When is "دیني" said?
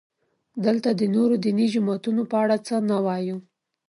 1.43-1.67